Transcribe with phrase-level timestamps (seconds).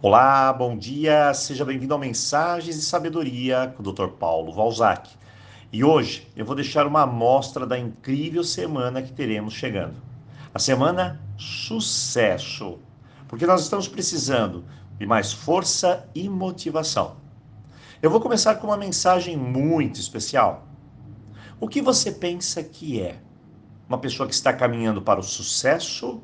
[0.00, 4.06] Olá, bom dia, seja bem-vindo ao Mensagens de Sabedoria com o Dr.
[4.10, 5.10] Paulo Valzac.
[5.72, 9.96] E hoje eu vou deixar uma amostra da incrível semana que teremos chegando.
[10.54, 12.78] A semana sucesso,
[13.26, 14.64] porque nós estamos precisando
[15.00, 17.16] de mais força e motivação.
[18.00, 20.68] Eu vou começar com uma mensagem muito especial.
[21.60, 23.18] O que você pensa que é?
[23.88, 26.22] Uma pessoa que está caminhando para o sucesso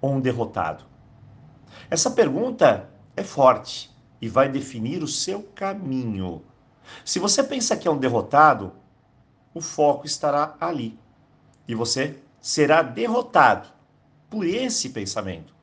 [0.00, 0.84] ou um derrotado?
[1.90, 2.88] Essa pergunta
[3.18, 3.90] é forte
[4.20, 6.42] e vai definir o seu caminho.
[7.04, 8.72] Se você pensa que é um derrotado,
[9.52, 10.98] o foco estará ali
[11.66, 13.68] e você será derrotado
[14.30, 15.54] por esse pensamento.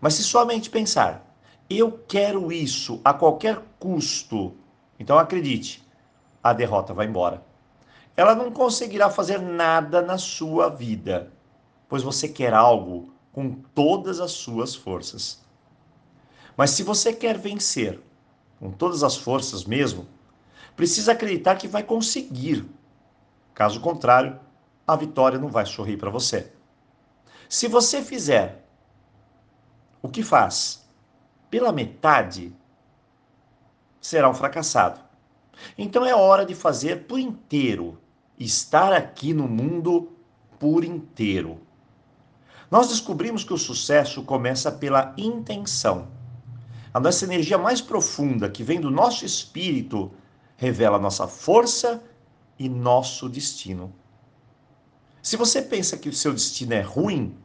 [0.00, 1.24] Mas se somente pensar,
[1.68, 4.54] eu quero isso a qualquer custo,
[4.98, 5.86] então acredite,
[6.42, 7.44] a derrota vai embora.
[8.16, 11.32] Ela não conseguirá fazer nada na sua vida,
[11.88, 15.40] pois você quer algo com todas as suas forças.
[16.60, 17.98] Mas se você quer vencer
[18.58, 20.06] com todas as forças mesmo,
[20.76, 22.68] precisa acreditar que vai conseguir.
[23.54, 24.38] Caso contrário,
[24.86, 26.52] a vitória não vai sorrir para você.
[27.48, 28.62] Se você fizer
[30.02, 30.86] o que faz
[31.48, 32.54] pela metade,
[33.98, 35.00] será um fracassado.
[35.78, 37.98] Então é hora de fazer por inteiro,
[38.38, 40.12] estar aqui no mundo
[40.58, 41.58] por inteiro.
[42.70, 46.19] Nós descobrimos que o sucesso começa pela intenção.
[46.92, 50.10] A nossa energia mais profunda, que vem do nosso espírito,
[50.56, 52.02] revela nossa força
[52.58, 53.94] e nosso destino.
[55.22, 57.36] Se você pensa que o seu destino é ruim,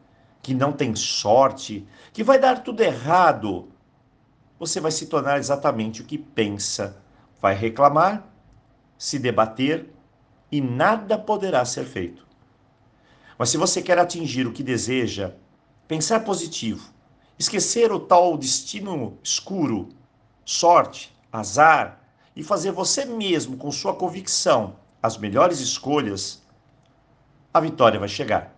[0.42, 3.70] que não tem sorte, que vai dar tudo errado,
[4.58, 6.98] você vai se tornar exatamente o que pensa.
[7.40, 8.28] Vai reclamar,
[8.98, 9.94] se debater
[10.52, 12.26] e nada poderá ser feito.
[13.38, 15.34] Mas se você quer atingir o que deseja,
[15.88, 16.90] pensar positivo,
[17.38, 19.90] Esquecer o tal destino escuro,
[20.46, 22.00] sorte, azar
[22.34, 26.42] e fazer você mesmo, com sua convicção, as melhores escolhas,
[27.54, 28.56] a vitória vai chegar.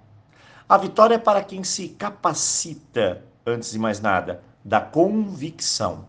[0.69, 6.07] A vitória é para quem se capacita, antes de mais nada, da convicção.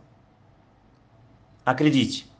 [1.64, 2.30] Acredite,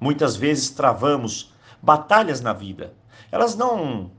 [0.00, 2.94] muitas vezes travamos batalhas na vida.
[3.30, 4.10] Elas não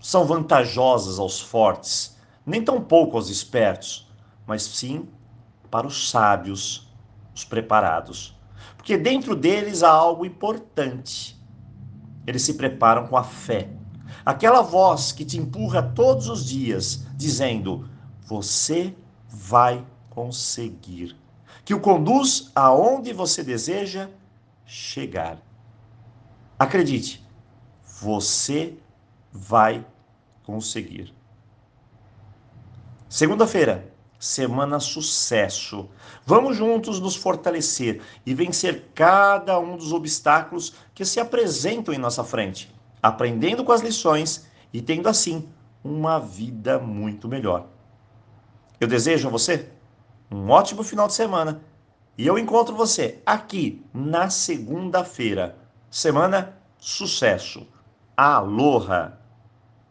[0.00, 4.04] são vantajosas aos fortes, nem tampouco aos espertos
[4.46, 5.08] mas sim
[5.70, 6.92] para os sábios,
[7.34, 8.38] os preparados.
[8.76, 11.40] Porque dentro deles há algo importante.
[12.26, 13.68] Eles se preparam com a fé.
[14.24, 17.88] Aquela voz que te empurra todos os dias, dizendo:
[18.26, 18.94] Você
[19.28, 21.16] vai conseguir.
[21.64, 24.08] Que o conduz aonde você deseja
[24.64, 25.38] chegar.
[26.58, 27.26] Acredite,
[27.82, 28.78] você
[29.32, 29.84] vai
[30.44, 31.12] conseguir.
[33.08, 33.93] Segunda-feira,
[34.24, 35.86] Semana Sucesso.
[36.24, 42.24] Vamos juntos nos fortalecer e vencer cada um dos obstáculos que se apresentam em nossa
[42.24, 45.46] frente, aprendendo com as lições e tendo assim
[45.84, 47.66] uma vida muito melhor.
[48.80, 49.68] Eu desejo a você
[50.30, 51.60] um ótimo final de semana
[52.16, 55.54] e eu encontro você aqui na segunda-feira.
[55.90, 57.66] Semana Sucesso.
[58.16, 59.23] Aloha!